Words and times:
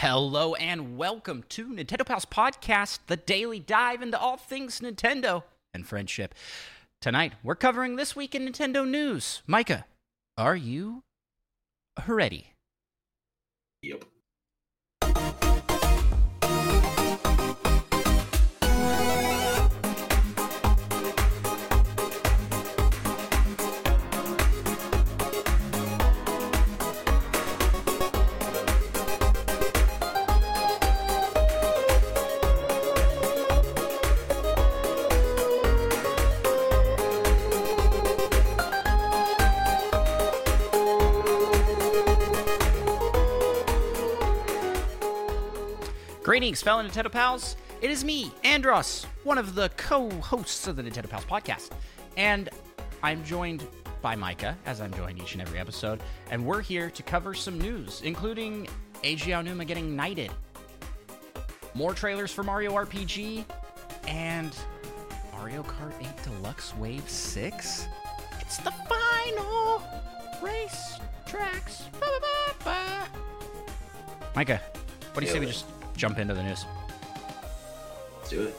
Hello 0.00 0.54
and 0.56 0.98
welcome 0.98 1.42
to 1.48 1.68
Nintendo 1.68 2.04
Pals 2.04 2.26
Podcast, 2.26 2.98
the 3.06 3.16
daily 3.16 3.58
dive 3.58 4.02
into 4.02 4.20
all 4.20 4.36
things 4.36 4.80
Nintendo 4.80 5.42
and 5.72 5.86
friendship. 5.86 6.34
Tonight, 7.00 7.32
we're 7.42 7.54
covering 7.54 7.96
this 7.96 8.14
week 8.14 8.34
in 8.34 8.46
Nintendo 8.46 8.86
news. 8.86 9.40
Micah, 9.46 9.86
are 10.36 10.54
you 10.54 11.02
ready? 12.06 12.52
Yep. 13.82 14.04
Greetings, 46.36 46.60
fellow 46.60 46.86
Nintendo 46.86 47.10
Pals. 47.10 47.56
It 47.80 47.90
is 47.90 48.04
me, 48.04 48.30
Andros, 48.44 49.06
one 49.24 49.38
of 49.38 49.54
the 49.54 49.70
co 49.78 50.10
hosts 50.10 50.66
of 50.66 50.76
the 50.76 50.82
Nintendo 50.82 51.08
Pals 51.08 51.24
podcast. 51.24 51.70
And 52.18 52.50
I'm 53.02 53.24
joined 53.24 53.66
by 54.02 54.16
Micah, 54.16 54.54
as 54.66 54.82
I'm 54.82 54.92
joined 54.92 55.18
each 55.18 55.32
and 55.32 55.40
every 55.40 55.58
episode. 55.58 55.98
And 56.30 56.44
we're 56.44 56.60
here 56.60 56.90
to 56.90 57.02
cover 57.02 57.32
some 57.32 57.58
news, 57.58 58.02
including 58.04 58.68
Eiji 59.02 59.28
Aonuma 59.32 59.66
getting 59.66 59.96
knighted, 59.96 60.30
more 61.72 61.94
trailers 61.94 62.32
for 62.32 62.42
Mario 62.42 62.72
RPG, 62.72 63.46
and 64.06 64.54
Mario 65.32 65.62
Kart 65.62 65.94
8 65.98 66.22
Deluxe 66.22 66.76
Wave 66.76 67.08
6. 67.08 67.86
It's 68.42 68.58
the 68.58 68.74
final 68.86 69.82
race 70.42 70.98
tracks. 71.24 71.84
Ba, 71.98 72.06
ba, 72.20 72.54
ba. 72.62 73.08
Micah, 74.34 74.60
what 75.14 75.20
do 75.22 75.26
you 75.26 75.32
say 75.32 75.40
we 75.40 75.46
it. 75.46 75.52
just 75.52 75.75
jump 75.96 76.18
into 76.18 76.34
the 76.34 76.42
news? 76.42 76.64
Let's 78.18 78.30
do 78.30 78.42
it. 78.42 78.56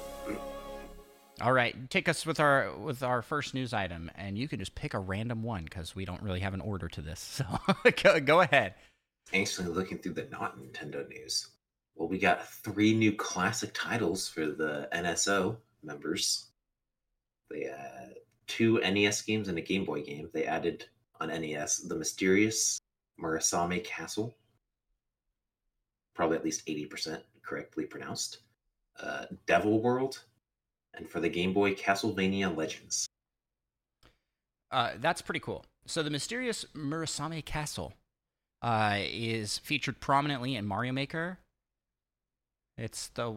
All 1.39 1.53
right, 1.53 1.75
take 1.91 2.09
us 2.09 2.25
with 2.25 2.39
our 2.39 2.75
with 2.75 3.03
our 3.03 3.21
first 3.21 3.53
news 3.53 3.71
item, 3.71 4.09
and 4.15 4.37
you 4.37 4.47
can 4.47 4.57
just 4.57 4.73
pick 4.73 4.95
a 4.95 4.99
random 4.99 5.43
one 5.43 5.65
because 5.65 5.95
we 5.95 6.03
don't 6.03 6.21
really 6.23 6.39
have 6.39 6.55
an 6.55 6.61
order 6.61 6.87
to 6.89 7.01
this. 7.01 7.19
So 7.47 7.91
go, 8.03 8.19
go 8.19 8.41
ahead. 8.41 8.73
Anxiously 9.33 9.65
looking 9.65 9.99
through 9.99 10.13
the 10.13 10.27
not 10.31 10.57
Nintendo 10.57 11.07
news. 11.07 11.49
Well, 11.95 12.07
we 12.07 12.17
got 12.17 12.47
three 12.47 12.93
new 12.93 13.13
classic 13.13 13.71
titles 13.73 14.27
for 14.27 14.47
the 14.47 14.89
NSO 14.93 15.57
members. 15.83 16.47
They 17.51 17.65
had 17.65 18.15
two 18.47 18.79
NES 18.79 19.21
games 19.21 19.47
and 19.47 19.57
a 19.57 19.61
Game 19.61 19.85
Boy 19.85 20.01
game. 20.03 20.29
They 20.33 20.45
added 20.45 20.85
on 21.19 21.27
NES 21.29 21.79
the 21.79 21.95
mysterious 21.95 22.79
Murasame 23.21 23.83
Castle. 23.83 24.35
Probably 26.17 26.35
at 26.35 26.43
least 26.43 26.65
80% 26.65 27.21
correctly 27.43 27.85
pronounced. 27.85 28.39
Uh, 28.99 29.25
Devil 29.45 29.79
World. 29.79 30.23
And 30.95 31.07
for 31.07 31.19
the 31.19 31.29
Game 31.29 31.53
Boy, 31.53 31.75
Castlevania 31.75 32.53
Legends. 32.57 33.07
Uh, 34.71 34.93
that's 34.99 35.21
pretty 35.21 35.39
cool. 35.39 35.63
So 35.85 36.01
the 36.01 36.09
mysterious 36.09 36.65
Murasame 36.75 37.45
Castle 37.45 37.93
uh, 38.63 38.97
is 38.99 39.59
featured 39.59 39.99
prominently 39.99 40.55
in 40.55 40.65
Mario 40.65 40.91
Maker. 40.91 41.37
It's 42.79 43.09
the 43.09 43.35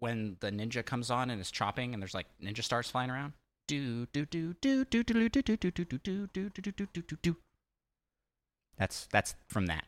when 0.00 0.36
the 0.40 0.50
ninja 0.50 0.84
comes 0.84 1.10
on 1.10 1.30
and 1.30 1.40
is 1.40 1.50
chopping, 1.50 1.94
and 1.94 2.02
there's 2.02 2.14
like 2.14 2.26
ninja 2.42 2.62
stars 2.62 2.90
flying 2.90 3.10
around. 3.10 3.32
Do 3.66 4.06
do 4.12 4.26
do 4.26 4.54
do 4.60 4.84
do 4.84 5.02
do 5.02 5.14
do 5.14 5.28
do 5.28 5.42
do 5.42 5.60
do 5.60 5.70
do 5.72 5.98
do 5.98 6.26
do 6.28 6.48
do 6.50 6.72
do 6.72 6.86
do 6.92 7.02
do 7.02 7.16
do. 7.22 7.36
That's 8.76 9.08
that's 9.10 9.34
from 9.48 9.66
that. 9.66 9.84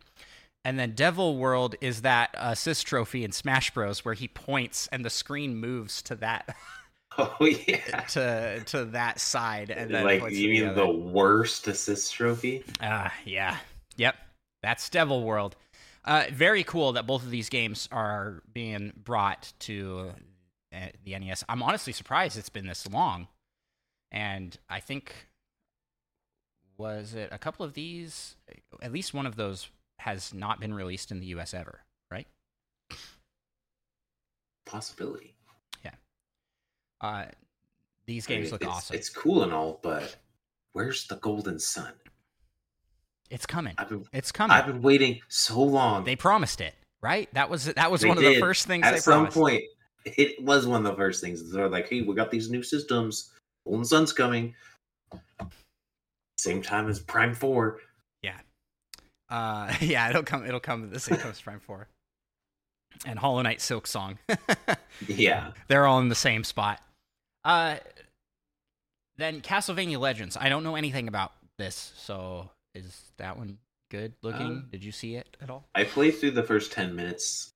And 0.64 0.78
then 0.78 0.92
Devil 0.92 1.36
World 1.38 1.74
is 1.80 2.02
that 2.02 2.30
assist 2.36 2.86
trophy 2.86 3.24
in 3.24 3.32
Smash 3.32 3.70
Bros. 3.72 4.04
where 4.04 4.14
he 4.14 4.28
points 4.28 4.88
and 4.92 5.04
the 5.04 5.10
screen 5.10 5.56
moves 5.56 6.02
to 6.02 6.14
that 6.16 6.54
Oh, 7.18 7.36
yeah. 7.44 8.00
to 8.10 8.62
to 8.66 8.84
that 8.86 9.18
side, 9.18 9.70
and 9.70 9.92
then 9.92 10.04
like, 10.04 10.30
you 10.30 10.48
mean 10.48 10.74
the 10.74 10.88
worst 10.88 11.66
assist 11.66 12.14
trophy? 12.14 12.62
Ah, 12.80 13.12
yeah. 13.24 13.56
Yep. 13.96 14.14
That's 14.62 14.88
Devil 14.88 15.24
World. 15.24 15.56
Uh, 16.04 16.24
very 16.32 16.62
cool 16.62 16.92
that 16.92 17.06
both 17.06 17.22
of 17.24 17.30
these 17.30 17.48
games 17.48 17.88
are 17.90 18.42
being 18.52 18.92
brought 18.96 19.52
to 19.60 20.12
uh, 20.72 20.86
the 21.04 21.18
NES. 21.18 21.44
I'm 21.48 21.62
honestly 21.62 21.92
surprised 21.92 22.38
it's 22.38 22.48
been 22.48 22.66
this 22.66 22.88
long. 22.88 23.26
And 24.12 24.56
I 24.68 24.80
think, 24.80 25.12
was 26.78 27.14
it 27.14 27.28
a 27.32 27.38
couple 27.38 27.66
of 27.66 27.74
these? 27.74 28.36
At 28.80 28.92
least 28.92 29.12
one 29.12 29.26
of 29.26 29.36
those 29.36 29.68
has 30.00 30.32
not 30.34 30.60
been 30.60 30.74
released 30.74 31.10
in 31.10 31.20
the 31.20 31.26
US 31.26 31.54
ever, 31.54 31.80
right? 32.10 32.26
Possibility. 34.66 35.34
Yeah. 35.84 35.90
Uh, 37.00 37.26
these 38.06 38.26
I 38.28 38.32
mean, 38.32 38.40
games 38.40 38.52
look 38.52 38.62
it's, 38.62 38.70
awesome. 38.70 38.96
It's 38.96 39.08
cool 39.08 39.42
and 39.42 39.52
all, 39.52 39.80
but 39.82 40.16
where's 40.72 41.06
the 41.06 41.16
golden 41.16 41.58
sun? 41.58 41.92
it's 43.30 43.46
coming. 43.46 43.74
I've 43.78 43.88
been 43.88 44.04
It's 44.12 44.32
coming. 44.32 44.56
I've 44.56 44.66
been 44.66 44.82
waiting 44.82 45.20
so 45.28 45.62
long. 45.62 46.02
They 46.04 46.16
promised 46.16 46.60
it, 46.60 46.74
right? 47.00 47.32
That 47.32 47.48
was 47.48 47.66
that 47.66 47.90
was 47.90 48.00
They 48.00 48.08
one 48.08 48.18
of 48.18 48.24
the 48.24 48.40
first 48.40 48.66
things 48.66 48.84
At 48.84 48.92
they 48.94 48.98
some 48.98 49.12
promised. 49.26 49.36
point, 49.36 49.62
it 50.04 50.42
was 50.42 50.66
one 50.66 50.84
of 50.84 50.90
the 50.90 50.96
first 50.96 51.20
things. 51.22 51.52
They're 51.52 51.68
like, 51.68 51.88
"Hey, 51.88 52.02
we 52.02 52.14
got 52.16 52.30
these 52.32 52.50
new 52.50 52.62
systems. 52.64 53.30
Golden 53.64 53.84
Sun's 53.84 54.12
coming." 54.12 54.54
Same 56.38 56.60
time 56.62 56.88
as 56.88 56.98
Prime 57.00 57.34
Four. 57.34 57.78
Uh, 59.30 59.72
yeah, 59.80 60.10
it'll 60.10 60.22
come. 60.22 60.44
It'll 60.46 60.60
come. 60.60 60.90
The 60.90 61.00
same 61.00 61.18
time 61.18 61.30
as 61.30 61.40
Prime 61.40 61.60
Four, 61.60 61.88
and 63.06 63.18
Hollow 63.18 63.40
Knight 63.42 63.60
Silk 63.60 63.86
Song. 63.86 64.18
Yeah, 65.08 65.52
They're 65.68 65.86
all 65.86 65.98
in 66.00 66.08
the 66.10 66.14
same 66.14 66.44
spot. 66.44 66.78
Uh, 67.44 67.76
then 69.16 69.40
Castlevania 69.40 69.98
Legends. 69.98 70.36
I 70.38 70.48
don't 70.50 70.62
know 70.62 70.76
anything 70.76 71.08
about 71.08 71.32
this, 71.58 71.92
so 71.96 72.50
is 72.74 73.02
that 73.16 73.38
one 73.38 73.56
good 73.90 74.12
looking? 74.22 74.64
Uh, 74.66 74.70
Did 74.70 74.84
you 74.84 74.92
see 74.92 75.16
it 75.16 75.36
at 75.40 75.48
all? 75.48 75.64
I 75.74 75.84
played 75.84 76.12
through 76.18 76.32
the 76.32 76.42
first 76.42 76.72
ten 76.72 76.94
minutes, 76.94 77.50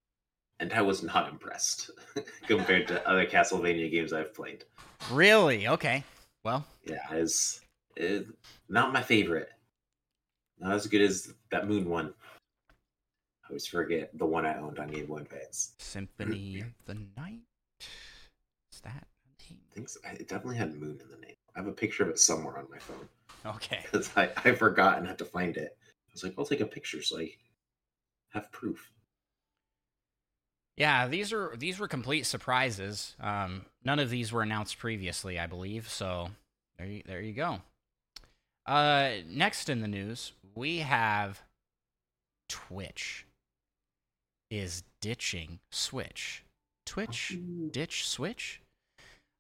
and 0.59 0.73
I 0.73 0.81
was 0.83 1.03
not 1.03 1.29
impressed 1.29 1.91
compared 2.47 2.89
to 2.89 3.07
other 3.07 3.27
Castlevania 3.27 3.91
games 3.91 4.13
I've 4.15 4.33
played. 4.35 4.65
Really? 5.11 5.69
Okay. 5.69 6.03
Well, 6.45 6.65
Yeah, 6.87 6.99
it's, 7.11 7.61
it's 7.97 8.31
not 8.69 8.93
my 8.93 9.03
favorite. 9.03 9.51
Not 10.59 10.73
as 10.73 10.87
good 10.87 11.03
as 11.03 11.33
that 11.51 11.69
Moon 11.69 11.89
one. 11.89 12.15
I 13.45 13.49
always 13.51 13.67
forget 13.67 14.11
the 14.17 14.25
one 14.25 14.47
I 14.47 14.59
owned 14.59 14.79
on 14.79 14.89
Game 14.89 15.07
Boy 15.07 15.19
Advance. 15.19 15.73
Symphony 15.79 16.61
of 16.61 16.73
the 16.87 16.95
Night. 17.17 17.41
Is 18.73 18.81
that 18.83 19.07
name? 19.51 19.59
I 19.71 19.75
think 19.75 19.89
so. 19.89 20.01
it 20.05 20.29
definitely 20.29 20.57
had 20.57 20.75
Moon 20.75 20.99
in 21.03 21.11
the 21.11 21.19
name. 21.27 21.37
I 21.55 21.61
have 21.61 21.69
a 21.69 21.73
picture 21.73 22.03
of 22.03 22.09
it 22.09 22.19
somewhere 22.19 22.59
on 22.59 22.67
my 22.71 22.79
phone 22.79 23.09
Okay. 23.47 23.81
because 23.91 24.11
I, 24.17 24.31
I 24.45 24.53
forgot 24.53 24.99
and 24.99 25.07
had 25.07 25.19
to 25.19 25.25
find 25.25 25.57
it. 25.57 25.77
I 25.81 26.11
was 26.13 26.25
like, 26.25 26.35
I'll 26.39 26.47
take 26.47 26.61
a 26.61 26.67
picture 26.67 27.03
so 27.03 27.19
I 27.19 27.31
have 28.31 28.51
proof. 28.53 28.91
Yeah, 30.77 31.07
these 31.07 31.33
are 31.33 31.55
these 31.57 31.79
were 31.79 31.87
complete 31.87 32.27
surprises. 32.27 33.15
Um, 33.21 33.67
none 33.85 34.01
of 34.01 34.11
these 34.11 34.33
were 34.33 34.43
announced 34.43 34.79
previously, 34.79 35.39
I 35.39 35.47
believe. 35.47 35.89
So 35.89 36.31
there 36.79 36.87
you, 36.87 37.03
there 37.07 37.21
you 37.21 37.33
go. 37.33 37.61
Uh, 38.67 39.11
next 39.29 39.69
in 39.69 39.81
the 39.81 39.89
news, 39.89 40.33
we 40.55 40.79
have 40.79 41.43
Twitch 42.49 43.27
is 44.51 44.83
ditching 45.01 45.59
Switch. 45.71 46.45
Twitch 46.87 47.37
ditch 47.71 48.07
Switch. 48.09 48.61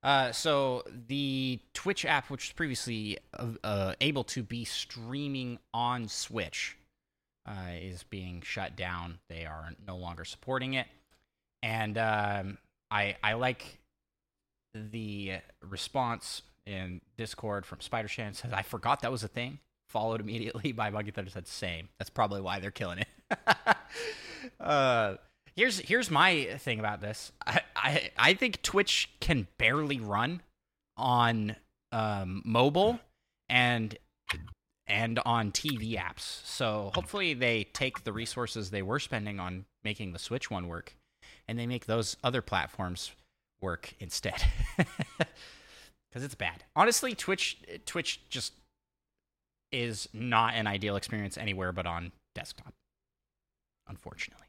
Uh, 0.02 0.32
so 0.32 0.82
the 1.08 1.58
Twitch 1.72 2.04
app, 2.04 2.28
which 2.30 2.48
was 2.48 2.52
previously 2.52 3.18
uh, 3.38 3.46
uh, 3.62 3.94
able 4.00 4.24
to 4.24 4.42
be 4.42 4.64
streaming 4.64 5.58
on 5.72 6.08
Switch, 6.08 6.76
uh, 7.46 7.70
is 7.80 8.02
being 8.02 8.42
shut 8.42 8.76
down. 8.76 9.18
They 9.30 9.46
are 9.46 9.72
no 9.86 9.96
longer 9.96 10.24
supporting 10.24 10.74
it, 10.74 10.86
and 11.62 11.96
um, 11.96 12.58
I 12.90 13.16
I 13.22 13.34
like 13.34 13.78
the 14.74 15.38
response 15.62 16.42
in 16.66 17.00
Discord 17.16 17.66
from 17.66 17.80
Spider 17.80 18.08
Shan 18.08 18.34
says 18.34 18.52
I 18.52 18.62
forgot 18.62 19.00
that 19.00 19.12
was 19.12 19.24
a 19.24 19.28
thing. 19.28 19.58
Followed 19.88 20.20
immediately 20.20 20.72
by 20.72 20.90
Monkey 20.90 21.10
Thunder 21.10 21.30
said 21.30 21.46
same. 21.46 21.88
That's 21.98 22.10
probably 22.10 22.40
why 22.40 22.60
they're 22.60 22.70
killing 22.70 22.98
it. 22.98 23.08
uh, 24.60 25.16
here's 25.56 25.78
here's 25.78 26.10
my 26.10 26.56
thing 26.58 26.80
about 26.80 27.00
this. 27.00 27.32
I, 27.46 27.60
I 27.76 28.10
I 28.18 28.34
think 28.34 28.62
Twitch 28.62 29.10
can 29.20 29.46
barely 29.58 30.00
run 30.00 30.42
on 30.96 31.56
um, 31.92 32.42
mobile, 32.44 33.00
and 33.48 33.96
and 34.86 35.18
on 35.24 35.50
TV 35.52 35.98
apps. 35.98 36.44
So 36.44 36.90
hopefully 36.94 37.34
they 37.34 37.64
take 37.64 38.04
the 38.04 38.12
resources 38.12 38.70
they 38.70 38.82
were 38.82 38.98
spending 38.98 39.40
on 39.40 39.64
making 39.82 40.12
the 40.12 40.18
Switch 40.18 40.50
one 40.50 40.68
work 40.68 40.94
and 41.48 41.58
they 41.58 41.66
make 41.66 41.86
those 41.86 42.16
other 42.22 42.42
platforms 42.42 43.12
work 43.60 43.94
instead. 43.98 44.42
Cuz 46.14 46.22
it's 46.22 46.36
bad. 46.36 46.64
Honestly, 46.76 47.14
Twitch 47.14 47.58
Twitch 47.86 48.20
just 48.30 48.52
is 49.72 50.08
not 50.12 50.54
an 50.54 50.68
ideal 50.68 50.94
experience 50.94 51.36
anywhere 51.36 51.72
but 51.72 51.86
on 51.86 52.12
desktop. 52.34 52.72
Unfortunately. 53.88 54.46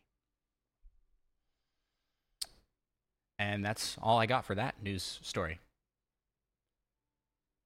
And 3.39 3.65
that's 3.65 3.97
all 4.01 4.19
I 4.19 4.27
got 4.27 4.45
for 4.45 4.53
that 4.55 4.81
news 4.81 5.19
story. 5.23 5.59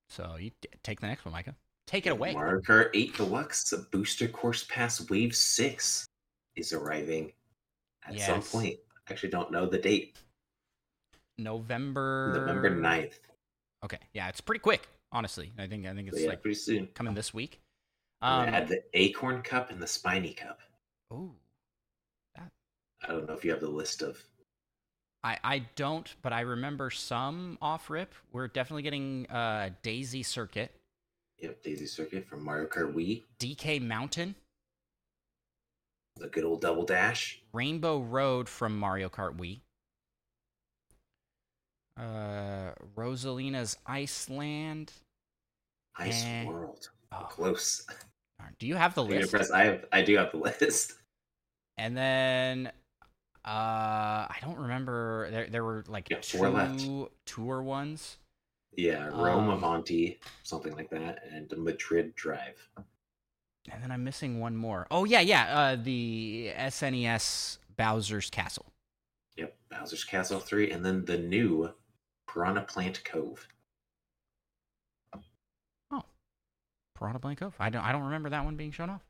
So 0.09 0.37
you 0.39 0.51
t- 0.61 0.69
take 0.81 1.01
the 1.01 1.07
next 1.07 1.25
one, 1.25 1.33
Micah. 1.33 1.55
Take 1.85 2.07
it 2.07 2.11
away. 2.11 2.33
Mario 2.33 2.61
Kart 2.61 2.89
8 2.93 3.15
Deluxe, 3.17 3.73
booster 3.91 4.27
course 4.27 4.63
pass 4.69 5.07
wave 5.09 5.35
6 5.35 6.07
is 6.55 6.73
arriving 6.73 7.33
at 8.07 8.19
some 8.19 8.41
point. 8.41 8.79
I 9.07 9.11
actually 9.11 9.29
don't 9.29 9.51
know 9.51 9.65
the 9.65 9.77
date. 9.77 10.17
November 11.37 12.33
November 12.35 12.71
9th. 12.71 13.19
Okay, 13.83 13.99
yeah, 14.13 14.27
it's 14.27 14.41
pretty 14.41 14.59
quick. 14.59 14.87
Honestly, 15.11 15.51
I 15.57 15.67
think 15.67 15.85
I 15.87 15.93
think 15.93 16.07
it's 16.09 16.21
yeah, 16.21 16.29
like 16.29 16.41
pretty 16.41 16.55
soon. 16.55 16.87
coming 16.93 17.13
this 17.13 17.33
week. 17.33 17.59
Um, 18.21 18.49
add 18.49 18.67
the 18.67 18.83
Acorn 18.93 19.41
Cup 19.41 19.71
and 19.71 19.81
the 19.81 19.87
Spiny 19.87 20.33
Cup. 20.33 20.59
ooh, 21.13 21.33
I 22.37 23.07
don't 23.07 23.27
know 23.27 23.33
if 23.33 23.45
you 23.45 23.51
have 23.51 23.61
the 23.61 23.69
list 23.69 24.01
of. 24.01 24.21
I 25.23 25.37
I 25.43 25.59
don't, 25.75 26.13
but 26.21 26.33
I 26.33 26.41
remember 26.41 26.89
some 26.89 27.57
off 27.61 27.89
rip. 27.89 28.13
We're 28.31 28.47
definitely 28.47 28.83
getting 28.83 29.25
uh 29.27 29.69
Daisy 29.81 30.23
Circuit, 30.23 30.71
Yep, 31.41 31.63
Daisy 31.63 31.85
Circuit 31.85 32.27
from 32.27 32.43
Mario 32.43 32.67
Kart 32.67 32.93
Wii, 32.93 33.23
DK 33.39 33.81
Mountain, 33.81 34.35
the 36.17 36.27
good 36.27 36.43
old 36.43 36.61
Double 36.61 36.85
Dash. 36.85 37.41
Rainbow 37.53 37.99
Road 37.99 38.49
from 38.49 38.77
Mario 38.77 39.09
Kart 39.09 39.37
Wii. 39.37 39.61
Uh, 41.99 42.71
Rosalina's 42.95 43.77
Iceland. 43.85 44.93
Ice 45.97 46.23
Eh. 46.25 46.45
World. 46.45 46.89
Oh, 47.11 47.25
Close. 47.29 47.85
do 48.59 48.67
you 48.67 48.75
have 48.75 48.95
the 48.95 49.03
list? 49.03 49.31
press- 49.31 49.51
I 49.51 49.65
have. 49.65 49.85
I 49.91 50.01
do 50.01 50.15
have 50.17 50.31
the 50.31 50.37
list. 50.61 50.93
And 51.77 51.95
then 51.97 52.71
uh 53.45 54.27
I 54.29 54.37
don't 54.41 54.57
remember 54.59 55.29
there 55.31 55.47
there 55.47 55.63
were 55.63 55.83
like 55.87 56.09
Yeah, 56.09 56.19
two 56.21 56.39
left. 56.47 56.85
tour 57.25 57.61
ones. 57.63 58.17
Yeah, 58.75 59.07
Rome 59.07 59.49
Um, 59.49 59.57
Avanti, 59.63 60.19
something 60.43 60.73
like 60.75 60.89
that, 60.91 61.23
and 61.31 61.51
Madrid 61.57 62.15
Drive. 62.15 62.69
And 63.71 63.81
then 63.83 63.91
I'm 63.91 64.03
missing 64.03 64.39
one 64.39 64.55
more. 64.55 64.87
Oh 64.91 65.03
yeah, 65.05 65.21
yeah, 65.21 65.57
uh 65.59 65.75
the 65.81 66.51
SNES 66.55 67.57
Bowser's 67.77 68.29
Castle. 68.29 68.71
Yep, 69.37 69.55
Bowser's 69.69 70.03
Castle 70.03 70.39
3, 70.39 70.71
and 70.71 70.85
then 70.85 71.05
the 71.05 71.17
new 71.17 71.73
Piranha 72.31 72.61
Plant 72.61 73.03
Cove. 73.03 73.47
Oh, 75.91 76.03
Piranha 76.95 77.19
Blank 77.19 77.39
Cove. 77.39 77.55
I 77.59 77.69
don't 77.69 77.83
I 77.83 77.91
don't 77.91 78.03
remember 78.03 78.29
that 78.29 78.45
one 78.45 78.55
being 78.55 78.71
shown 78.71 78.89
off. 78.89 79.01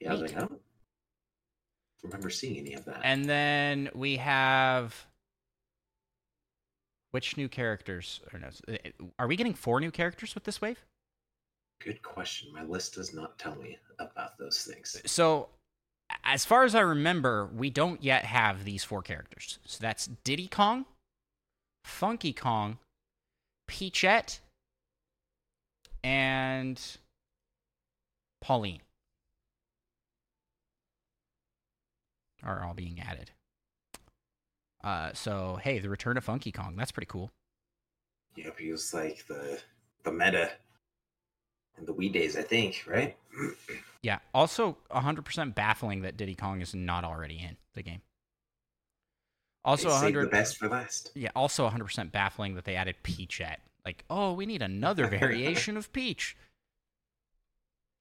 Yeah, 0.00 0.14
like, 0.14 0.36
I 0.36 0.40
don't 0.40 0.60
remember 2.02 2.30
seeing 2.30 2.58
any 2.58 2.74
of 2.74 2.84
that. 2.86 3.00
And 3.04 3.24
then 3.24 3.88
we 3.94 4.16
have 4.16 5.06
which 7.12 7.36
new 7.36 7.48
characters? 7.48 8.20
Or 8.32 8.38
no, 8.40 8.48
uh, 8.68 8.76
are 9.18 9.28
we 9.28 9.36
getting 9.36 9.54
four 9.54 9.80
new 9.80 9.90
characters 9.90 10.34
with 10.34 10.44
this 10.44 10.60
wave? 10.60 10.84
Good 11.84 12.02
question. 12.02 12.52
My 12.52 12.64
list 12.64 12.94
does 12.94 13.14
not 13.14 13.38
tell 13.38 13.54
me 13.56 13.78
about 13.98 14.38
those 14.38 14.64
things. 14.64 15.00
So, 15.04 15.48
as 16.24 16.44
far 16.44 16.64
as 16.64 16.74
I 16.74 16.80
remember, 16.80 17.48
we 17.54 17.70
don't 17.70 18.02
yet 18.02 18.24
have 18.24 18.64
these 18.64 18.82
four 18.82 19.02
characters. 19.02 19.58
So 19.64 19.78
that's 19.80 20.08
Diddy 20.24 20.48
Kong, 20.48 20.84
Funky 21.84 22.32
Kong, 22.32 22.78
Peachette, 23.68 24.40
and 26.02 26.80
Pauline 28.40 28.80
are 32.42 32.64
all 32.64 32.74
being 32.74 33.00
added. 33.00 33.30
Uh, 34.82 35.12
so 35.12 35.58
hey, 35.62 35.78
the 35.78 35.88
return 35.88 36.16
of 36.16 36.24
Funky 36.24 36.50
Kong. 36.50 36.74
That's 36.76 36.90
pretty 36.90 37.06
cool. 37.06 37.30
Yep, 38.36 38.58
he 38.58 38.72
was 38.72 38.92
like 38.92 39.26
the 39.28 39.60
the 40.02 40.12
meta 40.12 40.50
in 41.78 41.86
the 41.86 41.94
Wii 41.94 42.12
days, 42.12 42.36
I 42.36 42.42
think, 42.42 42.84
right? 42.86 43.16
Yeah. 44.04 44.18
Also, 44.34 44.76
100% 44.90 45.54
baffling 45.54 46.02
that 46.02 46.16
Diddy 46.16 46.34
Kong 46.34 46.60
is 46.60 46.74
not 46.74 47.04
already 47.04 47.38
in 47.38 47.56
the 47.74 47.82
game. 47.84 48.02
Also, 49.64 49.88
they 49.88 49.94
100 49.94 50.26
the 50.26 50.30
best 50.30 50.56
for 50.56 50.68
last. 50.68 51.10
Yeah, 51.14 51.30
also 51.36 51.68
100% 51.68 52.10
baffling 52.10 52.54
that 52.56 52.64
they 52.64 52.74
added 52.74 52.96
Peachette. 53.02 53.60
Like, 53.84 54.04
oh, 54.10 54.32
we 54.32 54.46
need 54.46 54.62
another 54.62 55.06
variation 55.06 55.76
of 55.76 55.92
Peach. 55.92 56.36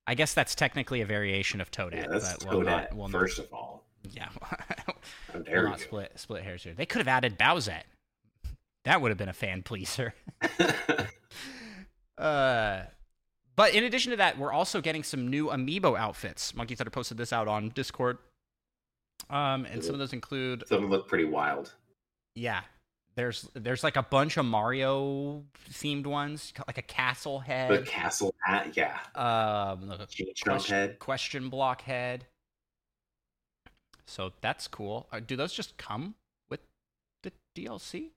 I 0.07 0.15
guess 0.15 0.33
that's 0.33 0.55
technically 0.55 1.01
a 1.01 1.05
variation 1.05 1.61
of 1.61 1.69
Toadette, 1.71 1.93
Yeah, 1.93 2.07
that's 2.09 2.43
but 2.43 2.49
we'll 2.53 2.61
not, 2.61 2.89
Toadette, 2.89 2.93
we'll 2.95 3.07
first 3.09 3.39
of 3.39 3.53
all. 3.53 3.85
yeah, 4.11 4.29
we'll 5.33 5.63
not 5.63 5.79
split 5.79 6.11
split 6.15 6.43
hairs 6.43 6.63
here. 6.63 6.73
They 6.73 6.87
could 6.87 6.99
have 6.99 7.07
added 7.07 7.37
Bowsette. 7.37 7.83
That 8.83 8.99
would 9.01 9.09
have 9.09 9.17
been 9.19 9.29
a 9.29 9.33
fan 9.33 9.61
pleaser. 9.63 10.13
Uh, 12.17 12.83
but 13.55 13.73
in 13.73 13.83
addition 13.83 14.11
to 14.11 14.17
that, 14.17 14.37
we're 14.37 14.51
also 14.51 14.79
getting 14.79 15.01
some 15.01 15.27
new 15.27 15.47
amiibo 15.47 15.97
outfits. 15.97 16.53
Monkey 16.55 16.75
Thunder 16.75 16.91
posted 16.91 17.17
this 17.17 17.33
out 17.33 17.47
on 17.47 17.69
Discord. 17.69 18.19
Um, 19.31 19.65
and 19.65 19.83
some 19.83 19.93
of 19.93 19.99
those 19.99 20.13
include 20.13 20.63
Some 20.67 20.89
look 20.89 21.07
pretty 21.07 21.23
wild. 21.25 21.73
Yeah. 22.35 22.61
There's 23.15 23.49
there's 23.53 23.83
like 23.83 23.97
a 23.97 24.03
bunch 24.03 24.37
of 24.37 24.45
Mario 24.45 25.43
themed 25.69 26.05
ones, 26.05 26.53
like 26.65 26.77
a 26.77 26.81
castle 26.81 27.39
head, 27.39 27.69
The 27.69 27.75
head, 27.77 27.85
castle 27.85 28.33
hat, 28.45 28.77
yeah. 28.77 28.99
um, 29.15 29.91
question, 30.43 30.75
head. 30.75 30.99
question 30.99 31.49
block 31.49 31.81
head. 31.81 32.25
So 34.05 34.31
that's 34.41 34.67
cool. 34.67 35.07
Uh, 35.11 35.19
do 35.19 35.35
those 35.35 35.51
just 35.53 35.77
come 35.77 36.15
with 36.49 36.61
the 37.23 37.33
DLC? 37.55 38.11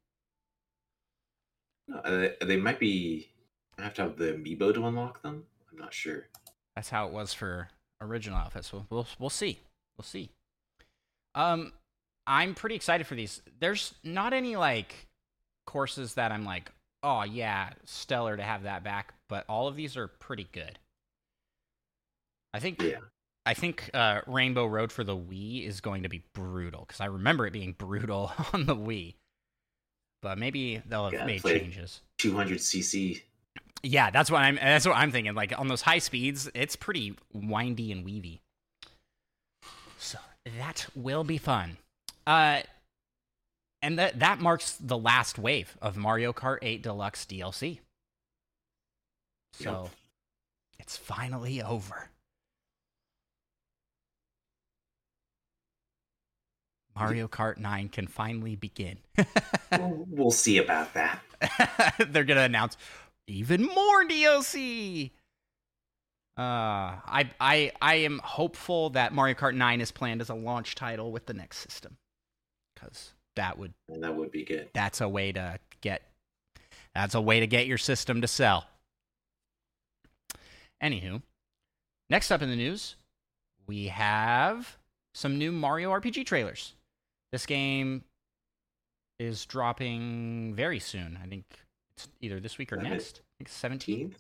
No, 1.89 1.97
uh, 1.99 2.11
they, 2.41 2.47
they 2.47 2.57
might 2.57 2.79
be. 2.79 3.29
I 3.79 3.83
have 3.83 3.95
to 3.95 4.03
have 4.03 4.17
the 4.17 4.33
amiibo 4.33 4.73
to 4.75 4.87
unlock 4.87 5.23
them. 5.23 5.45
I'm 5.73 5.79
not 5.79 5.93
sure. 5.93 6.29
That's 6.77 6.91
how 6.91 7.07
it 7.09 7.13
was 7.13 7.35
for 7.35 7.69
original 8.01 8.39
outfits. 8.39 8.73
We'll 8.73 8.87
we'll, 8.91 9.07
we'll 9.19 9.31
see. 9.31 9.59
We'll 9.99 10.05
see. 10.05 10.31
Um, 11.35 11.73
I'm 12.27 12.55
pretty 12.55 12.77
excited 12.77 13.07
for 13.07 13.15
these. 13.15 13.43
There's 13.61 13.95
not 14.03 14.33
any 14.33 14.57
like 14.57 15.09
courses 15.67 16.15
that 16.15 16.33
I'm 16.33 16.45
like, 16.45 16.71
oh 17.03 17.23
yeah, 17.23 17.71
stellar 17.85 18.37
to 18.37 18.43
have 18.43 18.63
that 18.65 18.85
back. 18.85 19.15
But 19.29 19.45
all 19.49 19.69
of 19.69 19.77
these 19.77 19.97
are 19.97 20.09
pretty 20.09 20.47
good. 20.53 20.79
I 22.53 22.61
think 22.61 22.83
Yeah. 22.83 22.99
I 23.47 23.53
think 23.53 23.91
uh, 23.93 24.23
Rainbow 24.27 24.65
Road 24.65 24.91
for 24.91 25.05
the 25.05 25.17
Wii 25.17 25.67
is 25.67 25.83
going 25.83 26.05
to 26.05 26.09
be 26.09 26.23
brutal 26.33 26.81
because 26.87 27.01
I 27.01 27.07
remember 27.07 27.47
it 27.47 27.53
being 27.53 27.73
brutal 27.79 28.33
on 28.53 28.65
the 28.67 28.77
Wii. 28.77 29.15
But 30.23 30.39
maybe 30.39 30.81
they'll 30.87 31.05
have 31.05 31.13
Yeah, 31.13 31.27
made 31.27 31.43
changes. 31.43 32.01
200 32.19 32.59
cc. 32.59 33.21
Yeah, 33.83 34.11
that's 34.11 34.31
what 34.31 34.39
I'm. 34.39 34.55
That's 34.55 34.87
what 34.87 34.97
I'm 34.97 35.13
thinking. 35.13 35.35
Like 35.35 35.53
on 35.59 35.69
those 35.69 35.83
high 35.83 35.99
speeds, 35.99 36.49
it's 36.55 36.75
pretty 36.75 37.17
windy 37.35 37.93
and 37.93 38.03
weavy. 38.03 38.41
So 39.99 40.19
that 40.59 40.87
will 40.95 41.25
be 41.25 41.39
fun. 41.39 41.77
Uh, 42.27 42.61
and 43.83 43.99
that 43.99 44.19
that 44.21 44.41
marks 44.41 44.73
the 44.73 44.97
last 44.99 45.39
wave 45.39 45.77
of 45.83 45.97
Mario 45.97 46.33
Kart 46.33 46.59
8 46.63 46.83
Deluxe 46.83 47.25
DLC. 47.27 47.81
So 49.53 49.83
Yep. 49.85 49.93
it's 50.81 50.97
finally 50.97 51.63
over. 51.63 52.09
Mario 56.97 57.27
Kart 57.27 57.59
9 57.59 57.89
can 57.89 58.07
finally 58.07 58.55
begin. 58.55 58.99
we'll, 59.73 60.07
we'll 60.09 60.31
see 60.31 60.59
about 60.59 60.95
that. 60.95 61.21
They're 62.11 62.25
gonna 62.25 62.43
announce 62.43 62.77
even 63.27 63.63
more 63.67 64.05
DLC. 64.05 65.11
Uh, 66.37 66.99
I 67.07 67.31
I 67.41 67.73
I 67.81 67.95
am 67.97 68.21
hopeful 68.25 68.91
that 68.91 69.13
Mario 69.13 69.35
Kart 69.35 69.55
9 69.55 69.81
is 69.81 69.93
planned 69.93 70.21
as 70.21 70.31
a 70.31 70.35
launch 70.35 70.75
title 70.75 71.13
with 71.13 71.27
the 71.27 71.35
next 71.35 71.59
system, 71.59 71.97
because 72.75 73.13
that 73.37 73.57
would 73.59 73.73
And 73.89 74.03
that 74.03 74.15
would 74.17 74.33
be 74.33 74.45
good. 74.45 74.69
that's 74.75 75.01
a 75.01 75.09
way 75.09 75.31
to 75.33 75.59
get 75.81 76.03
that's 76.95 77.15
a 77.15 77.21
way 77.21 77.39
to 77.41 77.47
get 77.47 77.67
your 77.67 77.79
system 77.79 78.21
to 78.21 78.27
sell. 78.29 78.67
Anywho, 80.83 81.23
next 82.11 82.31
up 82.31 82.43
in 82.43 82.51
the 82.51 82.57
news, 82.57 82.97
we 83.67 83.87
have 83.89 84.77
some 85.15 85.39
new 85.39 85.53
Mario 85.53 85.91
RPG 85.93 86.27
trailers. 86.27 86.75
This 87.33 87.47
game 87.47 88.03
is 89.21 89.47
dropping 89.47 90.53
very 90.55 90.81
soon. 90.81 91.17
I 91.23 91.27
think 91.29 91.45
it's 91.97 92.09
either 92.21 92.41
this 92.41 92.59
week 92.59 92.73
or 92.73 92.77
Seven- 92.77 92.91
next. 92.91 93.21
I 93.41 93.45
think 93.45 93.49
17th. 93.81 94.17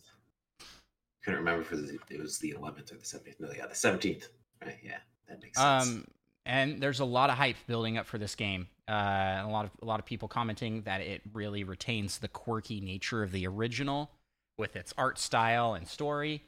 Couldn't 1.24 1.40
remember 1.40 1.62
it 1.62 1.70
was, 1.70 1.90
it 2.10 2.20
was 2.20 2.38
the 2.38 2.54
11th 2.58 2.92
or 2.92 2.96
the 2.96 3.04
17th. 3.04 3.40
No, 3.40 3.48
yeah, 3.56 3.66
the 3.66 3.74
17th. 3.74 4.28
Right? 4.62 4.78
Yeah, 4.82 4.98
that 5.28 5.42
makes 5.42 5.58
sense. 5.58 5.86
Um, 5.86 6.04
and 6.46 6.82
there's 6.82 7.00
a 7.00 7.04
lot 7.04 7.30
of 7.30 7.36
hype 7.36 7.56
building 7.66 7.96
up 7.96 8.06
for 8.06 8.18
this 8.18 8.34
game. 8.34 8.68
Uh, 8.88 9.42
a 9.42 9.48
lot 9.48 9.64
of 9.64 9.70
a 9.80 9.86
lot 9.86 9.98
of 9.98 10.04
people 10.04 10.28
commenting 10.28 10.82
that 10.82 11.00
it 11.00 11.22
really 11.32 11.64
retains 11.64 12.18
the 12.18 12.28
quirky 12.28 12.82
nature 12.82 13.22
of 13.22 13.32
the 13.32 13.46
original 13.46 14.10
with 14.58 14.76
its 14.76 14.92
art 14.98 15.18
style 15.18 15.72
and 15.72 15.88
story, 15.88 16.42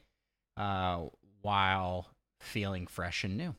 uh, 0.55 1.01
while 1.41 2.09
feeling 2.39 2.85
fresh 2.85 3.23
and 3.23 3.37
new. 3.37 3.55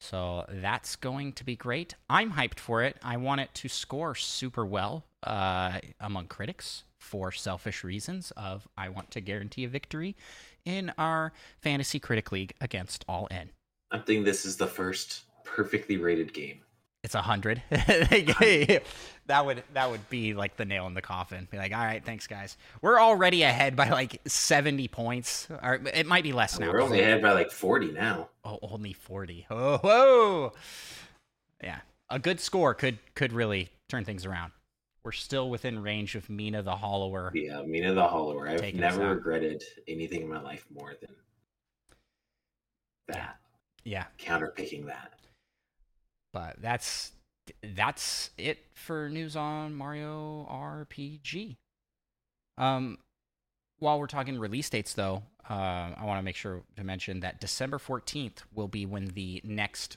So 0.00 0.44
that's 0.48 0.96
going 0.96 1.34
to 1.34 1.44
be 1.44 1.54
great. 1.54 1.94
I'm 2.08 2.32
hyped 2.32 2.58
for 2.58 2.82
it. 2.82 2.96
I 3.02 3.18
want 3.18 3.42
it 3.42 3.50
to 3.54 3.68
score 3.68 4.14
super 4.14 4.66
well 4.66 5.04
uh, 5.22 5.78
among 6.00 6.26
critics 6.26 6.84
for 7.00 7.32
selfish 7.32 7.82
reasons 7.82 8.30
of 8.36 8.68
I 8.76 8.88
want 8.88 9.10
to 9.12 9.20
guarantee 9.20 9.64
a 9.64 9.68
victory 9.68 10.14
in 10.64 10.92
our 10.98 11.32
fantasy 11.60 11.98
critic 11.98 12.30
league 12.30 12.54
against 12.60 13.04
all 13.08 13.26
N. 13.30 13.50
I'm 13.90 14.02
thinking 14.02 14.24
this 14.24 14.44
is 14.44 14.56
the 14.56 14.66
first 14.68 15.22
perfectly 15.44 15.96
rated 15.96 16.32
game. 16.32 16.60
It's 17.02 17.14
a 17.14 17.22
hundred. 17.22 17.62
that 17.70 18.82
would 19.46 19.62
that 19.72 19.90
would 19.90 20.08
be 20.10 20.34
like 20.34 20.56
the 20.56 20.66
nail 20.66 20.86
in 20.86 20.92
the 20.92 21.00
coffin. 21.00 21.48
Be 21.50 21.56
like, 21.56 21.72
all 21.72 21.82
right, 21.82 22.04
thanks 22.04 22.26
guys. 22.26 22.58
We're 22.82 23.00
already 23.00 23.42
ahead 23.42 23.74
by 23.74 23.88
like 23.88 24.20
seventy 24.26 24.86
points, 24.86 25.48
or 25.62 25.80
it 25.94 26.06
might 26.06 26.24
be 26.24 26.32
less 26.32 26.58
now. 26.58 26.70
We're 26.70 26.82
only 26.82 27.00
ahead 27.00 27.22
by 27.22 27.32
like 27.32 27.50
forty 27.50 27.90
now. 27.90 28.28
Oh, 28.44 28.58
only 28.62 28.92
forty. 28.92 29.46
Oh, 29.50 29.78
whoa. 29.78 30.52
Yeah, 31.62 31.80
a 32.10 32.18
good 32.18 32.38
score 32.38 32.74
could 32.74 32.98
could 33.14 33.32
really 33.32 33.70
turn 33.88 34.04
things 34.04 34.26
around. 34.26 34.52
We're 35.02 35.12
still 35.12 35.48
within 35.48 35.82
range 35.82 36.14
of 36.14 36.28
Mina 36.28 36.62
the 36.62 36.76
Hollower. 36.76 37.32
Yeah, 37.34 37.62
Mina 37.62 37.94
the 37.94 38.06
Hollower. 38.06 38.48
I've 38.48 38.74
never 38.74 39.14
regretted 39.14 39.64
anything 39.88 40.22
in 40.22 40.28
my 40.28 40.40
life 40.40 40.66
more 40.72 40.94
than 41.00 41.14
that. 43.08 43.38
Yeah. 43.84 44.04
Counterpicking 44.18 44.86
that. 44.86 45.14
But 46.32 46.60
that's 46.60 47.12
that's 47.74 48.30
it 48.38 48.58
for 48.74 49.08
news 49.08 49.36
on 49.36 49.74
Mario 49.74 50.46
RPG. 50.50 51.56
Um, 52.58 52.98
while 53.78 53.98
we're 53.98 54.06
talking 54.06 54.38
release 54.38 54.68
dates, 54.68 54.92
though, 54.94 55.22
uh, 55.48 55.90
I 55.96 56.04
want 56.04 56.18
to 56.18 56.22
make 56.22 56.36
sure 56.36 56.62
to 56.76 56.84
mention 56.84 57.20
that 57.20 57.40
December 57.40 57.78
14th 57.78 58.42
will 58.54 58.68
be 58.68 58.86
when 58.86 59.06
the 59.08 59.40
next 59.42 59.96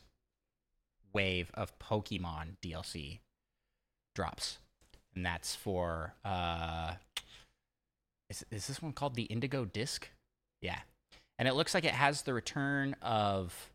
wave 1.12 1.52
of 1.54 1.78
Pokemon 1.78 2.56
DLC 2.64 3.20
drops. 4.16 4.60
And 5.16 5.26
that's 5.26 5.56
for. 5.56 6.14
Uh, 6.26 6.94
is, 8.30 8.46
is 8.52 8.68
this 8.68 8.82
one 8.82 8.94
called 8.94 9.16
the 9.16 9.24
Indigo 9.24 9.66
Disc? 9.66 10.10
Yeah. 10.62 10.80
And 11.38 11.48
it 11.48 11.54
looks 11.54 11.74
like 11.74 11.86
it 11.86 11.92
has 11.92 12.22
the 12.24 12.34
return 12.34 12.96
of 13.02 13.72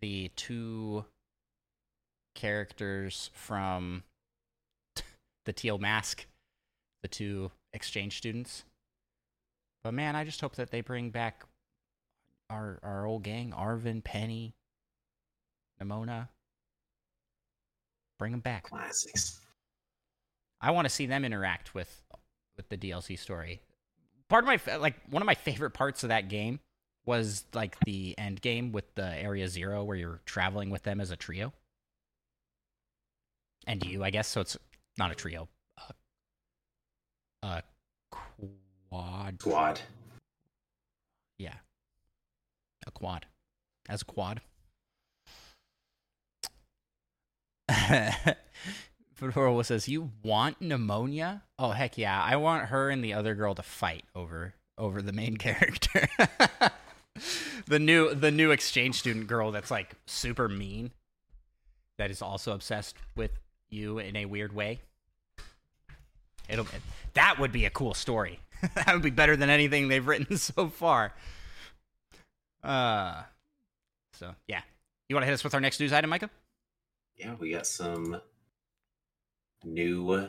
the 0.00 0.30
two 0.36 1.04
characters 2.34 3.30
from 3.34 4.02
the 5.44 5.52
teal 5.52 5.78
mask, 5.78 6.26
the 7.02 7.08
two 7.08 7.50
exchange 7.72 8.18
students. 8.18 8.64
But 9.82 9.94
man, 9.94 10.16
I 10.16 10.24
just 10.24 10.40
hope 10.40 10.56
that 10.56 10.70
they 10.70 10.80
bring 10.80 11.10
back 11.10 11.44
our 12.50 12.78
our 12.82 13.06
old 13.06 13.22
gang, 13.22 13.52
Arven, 13.52 14.02
Penny, 14.02 14.54
Nemona. 15.80 16.28
Bring 18.18 18.32
them 18.32 18.40
back. 18.40 18.64
Classics. 18.64 19.40
I 20.62 20.70
want 20.70 20.86
to 20.86 20.88
see 20.88 21.06
them 21.06 21.24
interact 21.24 21.74
with 21.74 22.02
with 22.56 22.68
the 22.68 22.78
DLC 22.78 23.18
story. 23.18 23.60
Part 24.28 24.44
of 24.44 24.48
my 24.48 24.76
like 24.78 24.94
one 25.10 25.20
of 25.20 25.26
my 25.26 25.34
favorite 25.34 25.72
parts 25.72 26.04
of 26.04 26.08
that 26.08 26.28
game 26.28 26.60
was 27.04 27.44
like 27.52 27.76
the 27.80 28.16
end 28.16 28.40
game 28.40 28.72
with 28.72 28.94
the 28.94 29.06
Area 29.18 29.48
Zero 29.48 29.82
where 29.84 29.96
you're 29.96 30.20
traveling 30.24 30.70
with 30.70 30.84
them 30.84 31.00
as 31.00 31.10
a 31.10 31.16
trio 31.16 31.52
and 33.66 33.84
you, 33.84 34.04
I 34.04 34.10
guess. 34.10 34.28
So 34.28 34.40
it's 34.40 34.56
not 34.98 35.10
a 35.10 35.14
trio. 35.14 35.48
Uh, 35.78 35.92
a 37.42 37.62
quad. 38.90 39.38
Quad. 39.40 39.80
Yeah. 41.38 41.54
A 42.86 42.90
quad. 42.90 43.26
As 43.88 44.02
a 44.02 44.04
quad. 44.04 44.40
Fedora 49.14 49.62
says, 49.64 49.88
"You 49.88 50.10
want 50.22 50.60
pneumonia? 50.60 51.42
Oh 51.58 51.70
heck 51.70 51.98
yeah! 51.98 52.22
I 52.22 52.36
want 52.36 52.66
her 52.66 52.90
and 52.90 53.04
the 53.04 53.14
other 53.14 53.34
girl 53.34 53.54
to 53.54 53.62
fight 53.62 54.04
over 54.14 54.54
over 54.78 55.02
the 55.02 55.12
main 55.12 55.36
character. 55.38 56.08
the 57.66 57.78
new 57.78 58.14
the 58.14 58.30
new 58.30 58.50
exchange 58.50 58.98
student 58.98 59.26
girl 59.26 59.52
that's 59.52 59.70
like 59.70 59.94
super 60.06 60.48
mean, 60.48 60.92
that 61.98 62.10
is 62.10 62.22
also 62.22 62.52
obsessed 62.52 62.96
with 63.16 63.32
you 63.70 63.98
in 63.98 64.16
a 64.16 64.24
weird 64.24 64.54
way. 64.54 64.80
It'll 66.48 66.66
that 67.14 67.38
would 67.38 67.52
be 67.52 67.64
a 67.64 67.70
cool 67.70 67.94
story. 67.94 68.40
that 68.74 68.92
would 68.92 69.02
be 69.02 69.10
better 69.10 69.36
than 69.36 69.50
anything 69.50 69.88
they've 69.88 70.06
written 70.06 70.36
so 70.38 70.68
far. 70.68 71.12
Uh 72.62 73.22
so 74.14 74.34
yeah. 74.46 74.62
You 75.08 75.16
want 75.16 75.22
to 75.22 75.26
hit 75.26 75.34
us 75.34 75.44
with 75.44 75.54
our 75.54 75.60
next 75.60 75.78
news 75.78 75.92
item, 75.92 76.10
Micah? 76.10 76.30
Yeah, 77.16 77.34
we 77.38 77.50
got 77.50 77.66
some 77.66 78.20
new 79.64 80.28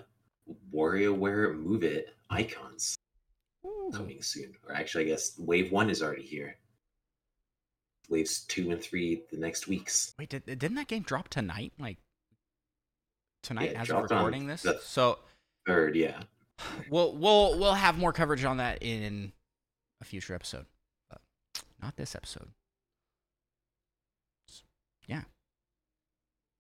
WarioWare 0.74 1.58
Move 1.58 1.84
It 1.84 2.16
icons 2.30 2.96
Ooh. 3.66 3.92
coming 3.94 4.22
soon. 4.22 4.54
Or 4.68 4.76
actually, 4.76 5.06
I 5.06 5.08
guess 5.08 5.38
Wave 5.38 5.72
One 5.72 5.90
is 5.90 6.02
already 6.02 6.24
here. 6.24 6.58
Waves 8.10 8.42
two 8.42 8.72
and 8.72 8.82
three 8.82 9.24
the 9.32 9.38
next 9.38 9.68
weeks. 9.68 10.14
Wait, 10.20 10.30
did, 10.30 10.46
didn't 10.46 10.76
that 10.76 10.88
game 10.88 11.04
drop 11.04 11.30
tonight? 11.30 11.72
Like 11.80 11.98
tonight 13.42 13.72
yeah, 13.72 13.82
as 13.82 13.90
of 13.90 14.04
recording 14.04 14.48
this. 14.48 14.66
So 14.82 15.20
third, 15.66 15.96
yeah. 15.96 16.22
We'll 16.90 17.16
we'll 17.16 17.58
we'll 17.58 17.74
have 17.74 17.98
more 17.98 18.14
coverage 18.14 18.44
on 18.44 18.58
that 18.58 18.80
in 18.82 19.32
a 20.02 20.06
future 20.06 20.36
episode, 20.36 20.66
but 21.10 21.22
not 21.82 21.96
this 21.96 22.16
episode. 22.16 22.50
So, 24.48 24.64
yeah. 25.08 25.22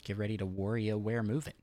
Get 0.03 0.17
ready 0.17 0.37
to 0.37 0.45
WarioWare 0.45 1.25
move 1.25 1.47
it. 1.47 1.55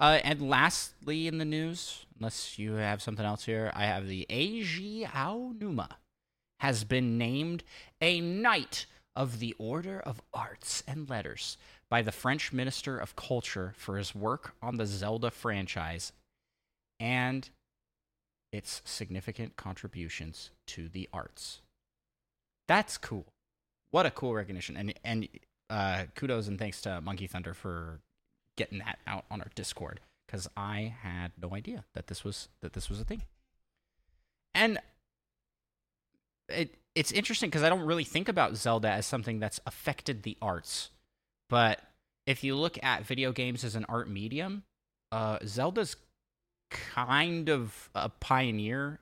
Uh, 0.00 0.18
and 0.24 0.48
lastly, 0.48 1.28
in 1.28 1.36
the 1.36 1.44
news, 1.44 2.06
unless 2.18 2.58
you 2.58 2.72
have 2.72 3.02
something 3.02 3.26
else 3.26 3.44
here, 3.44 3.70
I 3.74 3.84
have 3.84 4.08
the 4.08 4.26
Eiji 4.30 5.06
Aonuma 5.06 5.90
has 6.60 6.84
been 6.84 7.18
named 7.18 7.62
a 8.00 8.20
Knight 8.20 8.86
of 9.14 9.40
the 9.40 9.54
Order 9.58 10.00
of 10.00 10.22
Arts 10.32 10.82
and 10.88 11.08
Letters 11.08 11.58
by 11.90 12.00
the 12.00 12.12
French 12.12 12.50
Minister 12.50 12.96
of 12.96 13.14
Culture 13.14 13.74
for 13.76 13.98
his 13.98 14.14
work 14.14 14.54
on 14.62 14.76
the 14.76 14.86
Zelda 14.86 15.30
franchise 15.30 16.12
and 16.98 17.50
its 18.52 18.80
significant 18.86 19.56
contributions 19.56 20.50
to 20.66 20.88
the 20.88 21.10
arts. 21.12 21.60
That's 22.68 22.96
cool. 22.96 23.26
What 23.90 24.06
a 24.06 24.10
cool 24.10 24.34
recognition. 24.34 24.76
And 24.76 24.94
and 25.04 25.28
uh, 25.68 26.04
kudos 26.14 26.48
and 26.48 26.58
thanks 26.58 26.80
to 26.82 27.00
Monkey 27.00 27.26
Thunder 27.26 27.52
for 27.52 28.00
getting 28.60 28.78
that 28.78 28.98
out 29.06 29.24
on 29.30 29.40
our 29.40 29.50
Discord 29.54 30.00
because 30.26 30.48
I 30.56 30.94
had 31.02 31.32
no 31.40 31.54
idea 31.54 31.84
that 31.94 32.06
this 32.06 32.24
was 32.24 32.48
that 32.62 32.74
this 32.74 32.88
was 32.88 33.00
a 33.00 33.04
thing. 33.04 33.22
And 34.54 34.78
it 36.48 36.76
it's 36.94 37.12
interesting 37.12 37.50
because 37.50 37.62
I 37.62 37.68
don't 37.68 37.86
really 37.86 38.04
think 38.04 38.28
about 38.28 38.56
Zelda 38.56 38.90
as 38.90 39.06
something 39.06 39.40
that's 39.40 39.60
affected 39.66 40.22
the 40.22 40.36
arts 40.42 40.90
but 41.50 41.80
if 42.26 42.42
you 42.44 42.54
look 42.54 42.82
at 42.82 43.04
video 43.04 43.32
games 43.32 43.64
as 43.64 43.74
an 43.74 43.84
art 43.88 44.08
medium, 44.08 44.62
uh, 45.12 45.38
Zelda's 45.44 45.96
kind 46.70 47.50
of 47.50 47.90
a 47.94 48.08
pioneer 48.08 49.00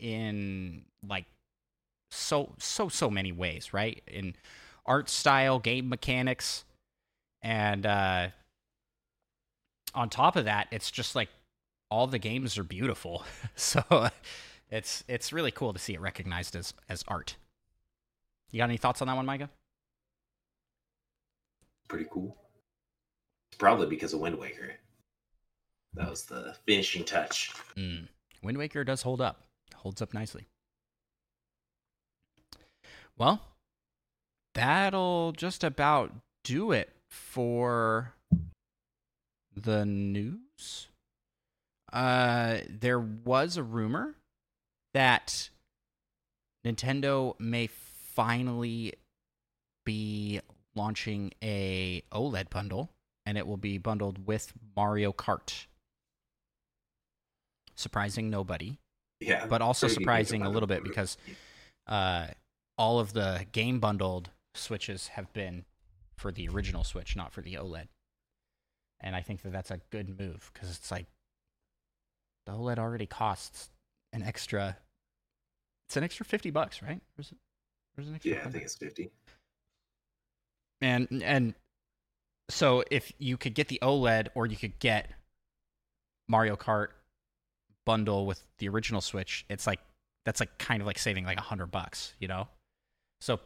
in 0.00 0.86
like 1.06 1.26
so 2.10 2.54
so 2.58 2.88
so 2.88 3.10
many 3.10 3.30
ways, 3.30 3.72
right? 3.74 4.02
In 4.06 4.34
art 4.86 5.10
style, 5.10 5.58
game 5.58 5.90
mechanics, 5.90 6.64
and 7.42 7.84
uh, 7.84 8.28
on 9.94 10.10
top 10.10 10.36
of 10.36 10.44
that, 10.44 10.68
it's 10.70 10.90
just 10.90 11.14
like 11.14 11.28
all 11.90 12.06
the 12.06 12.18
games 12.18 12.58
are 12.58 12.64
beautiful. 12.64 13.24
so 13.56 14.08
it's 14.70 15.04
it's 15.08 15.32
really 15.32 15.50
cool 15.50 15.72
to 15.72 15.78
see 15.78 15.94
it 15.94 16.00
recognized 16.00 16.56
as 16.56 16.74
as 16.88 17.04
art. 17.08 17.36
You 18.50 18.58
got 18.58 18.64
any 18.64 18.76
thoughts 18.76 19.02
on 19.02 19.08
that 19.08 19.16
one, 19.16 19.26
Micah? 19.26 19.50
pretty 21.88 22.06
cool. 22.10 22.36
It's 23.50 23.58
probably 23.58 23.86
because 23.86 24.14
of 24.14 24.20
Wind 24.20 24.36
Waker. 24.36 24.72
That 25.94 26.10
was 26.10 26.24
the 26.24 26.56
finishing 26.66 27.04
touch. 27.04 27.52
Mm. 27.76 28.08
Wind 28.42 28.58
Waker 28.58 28.82
does 28.82 29.02
hold 29.02 29.20
up. 29.20 29.42
Holds 29.76 30.02
up 30.02 30.12
nicely. 30.12 30.46
Well, 33.16 33.42
that'll 34.54 35.32
just 35.32 35.62
about 35.62 36.12
do 36.42 36.72
it 36.72 36.90
for 37.10 38.14
the 39.56 39.84
news. 39.84 40.88
Uh, 41.92 42.58
there 42.68 42.98
was 42.98 43.56
a 43.56 43.62
rumor 43.62 44.14
that 44.94 45.50
Nintendo 46.66 47.38
may 47.38 47.68
finally 47.68 48.94
be 49.84 50.40
launching 50.74 51.32
a 51.42 52.02
OLED 52.12 52.50
bundle, 52.50 52.90
and 53.26 53.38
it 53.38 53.46
will 53.46 53.56
be 53.56 53.78
bundled 53.78 54.26
with 54.26 54.52
Mario 54.76 55.12
Kart. 55.12 55.66
Surprising 57.76 58.30
nobody, 58.30 58.78
Yeah, 59.20 59.46
but 59.46 59.60
also 59.60 59.88
surprising 59.88 60.42
a 60.42 60.50
little 60.50 60.68
bit 60.68 60.84
because 60.84 61.16
uh, 61.86 62.28
all 62.78 62.98
of 63.00 63.12
the 63.12 63.46
game 63.52 63.80
bundled 63.80 64.30
Switches 64.54 65.08
have 65.08 65.32
been 65.32 65.64
for 66.16 66.30
the 66.30 66.48
original 66.48 66.84
Switch, 66.84 67.16
not 67.16 67.32
for 67.32 67.42
the 67.42 67.54
OLED. 67.54 67.88
And 69.04 69.14
I 69.14 69.20
think 69.20 69.42
that 69.42 69.52
that's 69.52 69.70
a 69.70 69.78
good 69.90 70.18
move 70.18 70.50
because 70.52 70.70
it's 70.70 70.90
like 70.90 71.06
the 72.46 72.52
OLED 72.52 72.78
already 72.78 73.06
costs 73.06 73.68
an 74.14 74.22
extra. 74.22 74.78
It's 75.86 75.96
an 75.96 76.02
extra 76.04 76.24
fifty 76.24 76.50
bucks, 76.50 76.82
right? 76.82 77.00
Is 77.18 77.30
it? 77.30 77.38
It 77.98 78.08
an 78.08 78.14
extra 78.14 78.32
yeah, 78.32 78.42
I 78.44 78.50
think 78.50 78.64
it's 78.64 78.74
fifty. 78.74 79.10
and 80.80 81.22
and 81.22 81.54
so 82.48 82.82
if 82.90 83.12
you 83.18 83.36
could 83.36 83.54
get 83.54 83.68
the 83.68 83.78
OLED 83.82 84.28
or 84.34 84.46
you 84.46 84.56
could 84.56 84.78
get 84.78 85.10
Mario 86.26 86.56
Kart 86.56 86.88
bundle 87.84 88.24
with 88.24 88.42
the 88.58 88.70
original 88.70 89.02
Switch, 89.02 89.44
it's 89.50 89.66
like 89.66 89.80
that's 90.24 90.40
like 90.40 90.56
kind 90.56 90.80
of 90.80 90.86
like 90.86 90.98
saving 90.98 91.26
like 91.26 91.38
a 91.38 91.42
hundred 91.42 91.66
bucks, 91.66 92.14
you 92.18 92.26
know. 92.26 92.48
So 93.20 93.38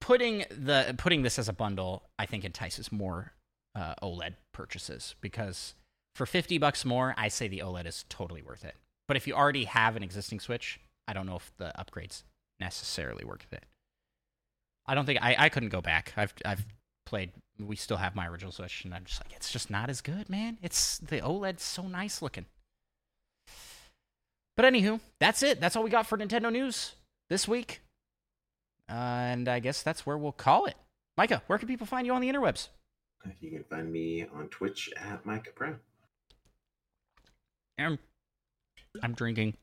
putting 0.00 0.46
the 0.50 0.94
putting 0.96 1.22
this 1.22 1.38
as 1.38 1.50
a 1.50 1.52
bundle, 1.52 2.04
I 2.18 2.24
think 2.24 2.46
entices 2.46 2.90
more 2.90 3.34
uh, 3.74 3.94
OLED 4.02 4.34
purchases 4.52 5.14
because 5.20 5.74
for 6.14 6.26
fifty 6.26 6.58
bucks 6.58 6.84
more, 6.84 7.14
I 7.16 7.28
say 7.28 7.48
the 7.48 7.60
OLED 7.60 7.86
is 7.86 8.04
totally 8.08 8.42
worth 8.42 8.64
it. 8.64 8.76
But 9.08 9.16
if 9.16 9.26
you 9.26 9.34
already 9.34 9.64
have 9.64 9.96
an 9.96 10.02
existing 10.02 10.40
Switch, 10.40 10.80
I 11.08 11.12
don't 11.12 11.26
know 11.26 11.36
if 11.36 11.52
the 11.58 11.72
upgrades 11.78 12.22
necessarily 12.60 13.24
worth 13.24 13.52
it. 13.52 13.64
I 14.86 14.94
don't 14.94 15.06
think 15.06 15.22
I, 15.22 15.36
I 15.38 15.48
couldn't 15.48 15.70
go 15.70 15.80
back. 15.80 16.12
I've 16.16 16.34
I've 16.44 16.66
played. 17.06 17.32
We 17.58 17.76
still 17.76 17.98
have 17.98 18.14
my 18.14 18.26
original 18.26 18.52
Switch, 18.52 18.84
and 18.84 18.94
I'm 18.94 19.04
just 19.04 19.22
like, 19.24 19.34
it's 19.34 19.52
just 19.52 19.70
not 19.70 19.90
as 19.90 20.00
good, 20.00 20.28
man. 20.28 20.58
It's 20.62 20.98
the 20.98 21.20
OLED's 21.20 21.62
so 21.62 21.82
nice 21.86 22.22
looking. 22.22 22.46
But 24.56 24.66
anywho, 24.66 25.00
that's 25.20 25.42
it. 25.42 25.60
That's 25.60 25.76
all 25.76 25.82
we 25.82 25.90
got 25.90 26.06
for 26.06 26.18
Nintendo 26.18 26.52
news 26.52 26.94
this 27.30 27.48
week, 27.48 27.80
uh, 28.88 28.92
and 28.92 29.48
I 29.48 29.60
guess 29.60 29.82
that's 29.82 30.04
where 30.04 30.18
we'll 30.18 30.32
call 30.32 30.66
it. 30.66 30.76
Micah, 31.16 31.42
where 31.46 31.58
can 31.58 31.68
people 31.68 31.86
find 31.86 32.06
you 32.06 32.12
on 32.12 32.20
the 32.20 32.28
interwebs? 32.28 32.68
You 33.40 33.50
can 33.50 33.64
find 33.64 33.92
me 33.92 34.26
on 34.34 34.48
Twitch 34.48 34.90
at 34.96 35.24
Micah 35.24 35.50
Pro. 35.54 35.76
I'm, 37.78 37.98
I'm 39.02 39.14
drinking 39.14 39.54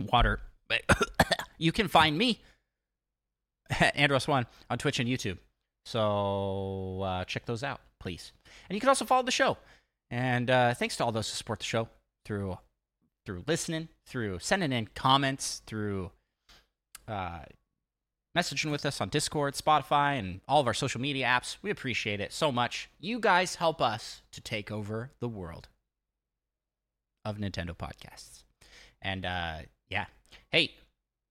water, 0.00 0.40
but 0.68 0.82
you 1.58 1.72
can 1.72 1.88
find 1.88 2.16
me 2.16 2.40
at 3.70 3.96
Andros 3.96 4.28
One 4.28 4.46
on 4.70 4.78
Twitch 4.78 5.00
and 5.00 5.08
YouTube. 5.08 5.38
So 5.84 7.02
uh, 7.02 7.24
check 7.24 7.46
those 7.46 7.62
out, 7.62 7.80
please. 7.98 8.32
And 8.68 8.76
you 8.76 8.80
can 8.80 8.88
also 8.88 9.04
follow 9.04 9.22
the 9.22 9.32
show. 9.32 9.56
And 10.10 10.50
uh, 10.50 10.74
thanks 10.74 10.96
to 10.96 11.04
all 11.04 11.12
those 11.12 11.28
who 11.30 11.36
support 11.36 11.58
the 11.58 11.64
show 11.64 11.88
through 12.24 12.58
through 13.24 13.44
listening, 13.46 13.88
through 14.06 14.38
sending 14.40 14.72
in 14.72 14.88
comments, 14.94 15.62
through 15.66 16.10
uh, 17.06 17.40
messaging 18.36 18.70
with 18.70 18.86
us 18.86 19.00
on 19.00 19.08
Discord, 19.08 19.54
Spotify, 19.54 20.18
and 20.18 20.40
all 20.48 20.60
of 20.60 20.66
our 20.66 20.74
social 20.74 21.00
media 21.00 21.26
apps. 21.26 21.56
We 21.62 21.70
appreciate 21.70 22.20
it 22.20 22.32
so 22.32 22.50
much. 22.50 22.88
You 22.98 23.20
guys 23.20 23.56
help 23.56 23.80
us 23.80 24.22
to 24.32 24.40
take 24.40 24.70
over 24.70 25.10
the 25.20 25.28
world 25.28 25.68
of 27.24 27.38
Nintendo 27.38 27.76
podcasts. 27.76 28.42
And 29.00 29.24
uh, 29.24 29.58
yeah, 29.88 30.06
hey, 30.50 30.72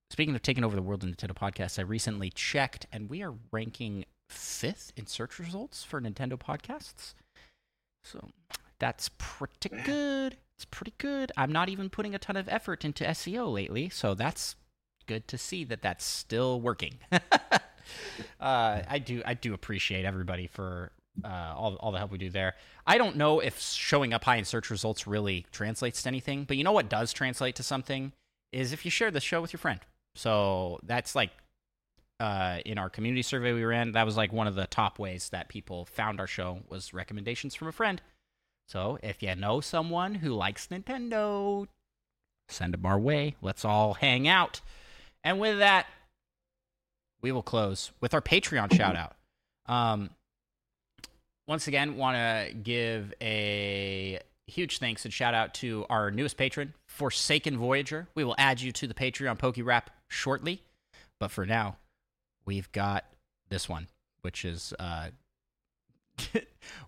speaking 0.09 0.35
of 0.35 0.41
taking 0.41 0.63
over 0.63 0.75
the 0.75 0.81
world 0.81 1.03
of 1.03 1.09
Nintendo 1.09 1.33
podcasts, 1.35 1.79
I 1.79 1.83
recently 1.83 2.29
checked, 2.29 2.85
and 2.91 3.09
we 3.09 3.23
are 3.23 3.33
ranking 3.51 4.05
fifth 4.29 4.93
in 4.95 5.07
search 5.07 5.39
results 5.39 5.83
for 5.83 5.99
Nintendo 6.01 6.33
podcasts. 6.33 7.13
So 8.03 8.29
that's 8.79 9.09
pretty 9.17 9.69
good. 9.83 10.37
It's 10.55 10.65
pretty 10.65 10.93
good. 10.97 11.31
I'm 11.35 11.51
not 11.51 11.69
even 11.69 11.89
putting 11.89 12.13
a 12.13 12.19
ton 12.19 12.35
of 12.35 12.47
effort 12.47 12.85
into 12.85 13.03
SEO 13.03 13.51
lately, 13.51 13.89
so 13.89 14.13
that's 14.13 14.55
good 15.11 15.27
to 15.27 15.37
see 15.37 15.65
that 15.65 15.81
that's 15.81 16.05
still 16.05 16.61
working. 16.61 16.93
uh, 17.11 17.19
I 18.39 18.97
do 19.03 19.21
I 19.25 19.33
do 19.33 19.53
appreciate 19.53 20.05
everybody 20.05 20.47
for 20.47 20.93
uh, 21.25 21.53
all 21.53 21.75
all 21.81 21.91
the 21.91 21.97
help 21.97 22.11
we 22.11 22.17
do 22.17 22.29
there. 22.29 22.55
I 22.87 22.97
don't 22.97 23.17
know 23.17 23.41
if 23.41 23.59
showing 23.59 24.13
up 24.13 24.23
high 24.23 24.37
in 24.37 24.45
search 24.45 24.69
results 24.69 25.05
really 25.05 25.45
translates 25.51 26.03
to 26.03 26.07
anything, 26.07 26.45
but 26.45 26.55
you 26.55 26.63
know 26.63 26.71
what 26.71 26.87
does 26.87 27.11
translate 27.11 27.55
to 27.55 27.63
something 27.63 28.13
is 28.53 28.71
if 28.71 28.85
you 28.85 28.91
share 28.91 29.11
the 29.11 29.19
show 29.19 29.41
with 29.41 29.51
your 29.51 29.57
friend. 29.57 29.81
So 30.15 30.79
that's 30.83 31.13
like 31.13 31.31
uh, 32.21 32.59
in 32.65 32.77
our 32.77 32.89
community 32.89 33.21
survey 33.21 33.51
we 33.51 33.65
ran, 33.65 33.91
that 33.91 34.05
was 34.05 34.15
like 34.15 34.31
one 34.31 34.47
of 34.47 34.55
the 34.55 34.67
top 34.67 34.97
ways 34.97 35.27
that 35.29 35.49
people 35.49 35.83
found 35.85 36.21
our 36.21 36.27
show 36.27 36.59
was 36.69 36.93
recommendations 36.93 37.53
from 37.53 37.67
a 37.67 37.73
friend. 37.73 38.01
So 38.69 38.97
if 39.03 39.21
you 39.21 39.35
know 39.35 39.59
someone 39.59 40.15
who 40.15 40.33
likes 40.33 40.67
Nintendo, 40.67 41.67
send 42.47 42.73
them 42.73 42.85
our 42.85 42.99
way. 42.99 43.35
Let's 43.41 43.65
all 43.65 43.95
hang 43.95 44.25
out. 44.25 44.61
And 45.23 45.39
with 45.39 45.59
that, 45.59 45.87
we 47.21 47.31
will 47.31 47.43
close 47.43 47.91
with 48.01 48.13
our 48.13 48.21
Patreon 48.21 48.73
shout 48.75 48.95
out. 48.95 49.15
Um, 49.67 50.09
once 51.47 51.67
again, 51.67 51.97
want 51.97 52.17
to 52.17 52.53
give 52.53 53.13
a 53.21 54.19
huge 54.47 54.79
thanks 54.79 55.05
and 55.05 55.13
shout 55.13 55.33
out 55.33 55.53
to 55.55 55.85
our 55.89 56.11
newest 56.11 56.37
patron, 56.37 56.73
Forsaken 56.87 57.57
Voyager. 57.57 58.07
We 58.15 58.23
will 58.23 58.35
add 58.37 58.61
you 58.61 58.71
to 58.73 58.87
the 58.87 58.93
Patreon 58.93 59.37
Poke 59.37 59.57
Rap 59.61 59.89
shortly, 60.07 60.61
but 61.19 61.31
for 61.31 61.45
now, 61.45 61.77
we've 62.45 62.71
got 62.71 63.05
this 63.49 63.69
one, 63.69 63.87
which 64.21 64.45
is 64.45 64.73
uh, 64.79 65.09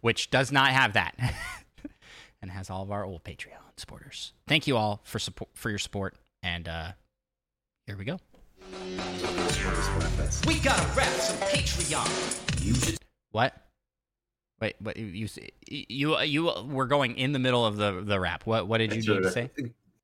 which 0.02 0.30
does 0.30 0.52
not 0.52 0.72
have 0.72 0.94
that, 0.94 1.16
and 2.42 2.52
has 2.52 2.70
all 2.70 2.84
of 2.84 2.92
our 2.92 3.04
old 3.04 3.24
Patreon 3.24 3.60
supporters. 3.78 4.34
Thank 4.48 4.68
you 4.68 4.78
all 4.78 5.02
for 5.04 5.20
support 5.20 5.50
for 5.54 5.70
your 5.70 5.80
support, 5.80 6.16
and 6.42 6.68
uh, 6.68 6.92
here 7.88 7.98
we 7.98 8.06
go. 8.06 8.20
We 10.48 10.60
gotta 10.60 10.88
rap 10.96 11.08
some 11.08 11.38
Patreon. 11.50 12.66
You 12.66 12.76
should 12.76 12.98
What? 13.32 13.54
Wait, 14.62 14.76
what 14.80 14.96
you 14.98 15.28
you 15.68 16.20
you 16.22 16.52
were 16.68 16.86
going 16.86 17.18
in 17.18 17.34
the 17.34 17.40
middle 17.40 17.66
of 17.66 17.78
the 17.78 18.02
the 18.02 18.20
rap. 18.20 18.46
What 18.46 18.68
what 18.68 18.78
did 18.78 18.94
you 18.94 19.02
need 19.14 19.24
to 19.24 19.32
say? 19.32 19.50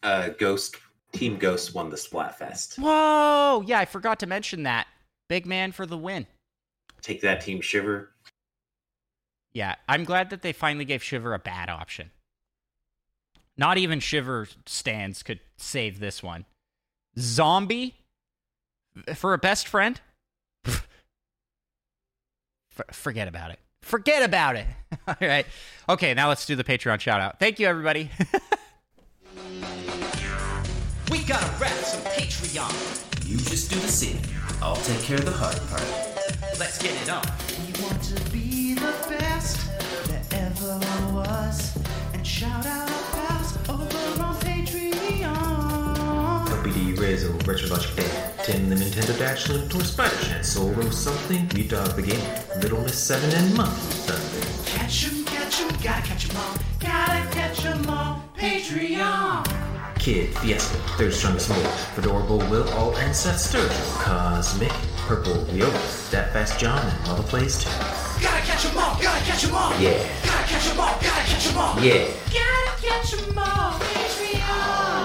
Uh, 0.04 0.30
Ghost 0.38 0.76
Team 1.14 1.38
Ghost 1.38 1.74
won 1.74 1.90
the 1.90 1.96
Splatfest. 1.96 2.78
Whoa! 2.78 3.64
Yeah, 3.66 3.80
I 3.80 3.86
forgot 3.86 4.20
to 4.20 4.28
mention 4.28 4.64
that. 4.64 4.88
Big 5.28 5.46
man 5.46 5.72
for 5.72 5.86
the 5.86 5.98
win. 5.98 6.28
Take 7.02 7.22
that, 7.22 7.42
Team 7.42 7.62
Shiver. 7.62 8.12
Yeah, 9.54 9.76
I'm 9.88 10.04
glad 10.04 10.30
that 10.32 10.42
they 10.42 10.54
finally 10.54 10.86
gave 10.86 11.04
Shiver 11.04 11.34
a 11.34 11.40
bad 11.40 11.70
option. 11.70 12.12
Not 13.58 13.78
even 13.78 14.00
Shiver 14.00 14.48
stands 14.66 15.24
could 15.24 15.40
save 15.58 16.00
this 16.00 16.22
one. 16.22 16.46
Zombie 17.20 17.96
for 19.16 19.34
a 19.34 19.38
best 19.38 19.68
friend? 19.68 20.00
F- 20.66 20.82
forget 22.92 23.28
about 23.28 23.52
it. 23.52 23.60
Forget 23.82 24.24
about 24.24 24.56
it. 24.56 24.66
All 25.08 25.16
right. 25.22 25.46
Okay, 25.88 26.14
now 26.14 26.30
let's 26.30 26.46
do 26.46 26.56
the 26.56 26.64
Patreon 26.64 27.00
shout 27.00 27.22
out. 27.22 27.40
Thank 27.40 27.60
you, 27.60 27.68
everybody. 27.68 28.10
we 31.12 31.20
gotta 31.24 31.52
rap 31.60 31.72
some 31.72 32.02
Patreon. 32.12 33.28
You 33.30 33.38
just 33.38 33.70
do 33.70 33.80
the 33.80 33.88
singing. 33.88 34.24
I'll 34.62 34.76
take 34.76 35.02
care 35.02 35.18
of 35.18 35.26
the 35.26 35.32
hard 35.32 35.58
part. 35.70 35.84
Let's 36.60 36.78
get 36.82 36.92
it 37.02 37.10
on. 37.10 37.24
We 37.66 37.84
want 37.84 38.02
to 38.04 38.32
be 38.32 38.74
the 38.74 38.94
best 39.08 39.70
that 40.08 40.34
ever 40.34 40.80
was. 41.14 41.78
And 42.14 42.26
shout 42.26 42.66
out 42.66 42.89
Rizzo, 47.00 47.32
Retrologic 47.48 47.96
Day, 47.96 48.44
Tim 48.44 48.70
the 48.70 48.76
Nintendo 48.76 49.18
Dash 49.18 49.50
or 49.50 49.84
Spider 49.84 50.16
Chance, 50.26 50.50
Solo 50.50 50.90
something, 50.90 51.50
we 51.56 51.64
dog 51.68 51.96
the 51.96 52.02
game, 52.02 52.22
Little 52.62 52.82
Miss 52.82 52.98
7 52.98 53.30
and 53.32 53.56
Monkey 53.56 53.72
Thunder. 54.06 54.46
Catch 54.66 55.06
'em, 55.08 55.24
catch 55.26 55.62
'em, 55.62 55.68
gotta 55.82 56.02
catch 56.02 56.30
'em 56.30 56.36
all. 56.38 56.58
Gotta 56.80 57.26
catch 57.32 57.66
'em 57.66 57.90
all. 57.90 58.22
Patreon. 58.38 59.46
Kid, 59.98 60.38
Fiesta, 60.40 60.78
Third 60.98 61.14
Strongest 61.14 61.50
Mole, 61.50 61.72
Fedorable 61.96 62.50
Will, 62.50 62.68
All 62.74 62.96
and 62.98 63.16
Seth 63.16 63.38
Sturgill, 63.38 64.04
Cosmic, 64.04 64.72
Purple, 65.08 65.46
Leotis, 65.54 66.10
That 66.12 66.34
Fast 66.34 66.60
John, 66.60 66.80
and 66.86 67.08
Mother 67.08 67.24
Plays 67.24 67.64
too. 67.64 67.70
Gotta 68.22 68.42
catch 68.42 68.66
'em 68.66 68.78
all. 68.78 68.96
Gotta 69.02 69.24
catch 69.26 69.44
'em 69.46 69.56
all. 69.56 69.72
Yeah, 69.80 69.98
Gotta 70.26 70.48
catch 70.48 70.68
'em 70.70 70.80
all. 70.80 70.98
Gotta 71.02 71.24
catch 71.32 71.48
'em 71.48 71.58
all. 71.58 71.80
yeah. 71.82 72.06
Gotta 72.28 72.72
catch 72.82 73.14
'em 73.14 73.38
all. 73.38 73.80
Patreon. 73.80 74.99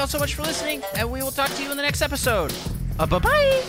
Thank 0.00 0.12
you 0.12 0.16
all 0.16 0.18
so 0.18 0.24
much 0.24 0.34
for 0.34 0.44
listening, 0.44 0.82
and 0.96 1.12
we 1.12 1.22
will 1.22 1.30
talk 1.30 1.50
to 1.50 1.62
you 1.62 1.70
in 1.70 1.76
the 1.76 1.82
next 1.82 2.00
episode. 2.00 2.54
Uh, 2.98 3.04
bye 3.04 3.18
bye. 3.18 3.62